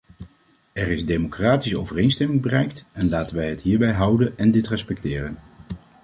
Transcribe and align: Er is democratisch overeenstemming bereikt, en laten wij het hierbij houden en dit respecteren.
Er 0.73 0.87
is 0.87 1.05
democratisch 1.05 1.75
overeenstemming 1.75 2.41
bereikt, 2.41 2.85
en 2.91 3.09
laten 3.09 3.35
wij 3.35 3.49
het 3.49 3.61
hierbij 3.61 3.91
houden 3.93 4.37
en 4.37 4.51
dit 4.51 4.67
respecteren. 4.67 5.37